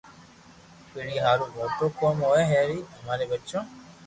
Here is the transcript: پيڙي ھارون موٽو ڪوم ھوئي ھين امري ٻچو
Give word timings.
پيڙي 0.91 1.17
ھارون 1.25 1.49
موٽو 1.57 1.85
ڪوم 1.99 2.15
ھوئي 2.27 2.43
ھين 2.51 2.69
امري 2.97 3.25
ٻچو 3.29 3.59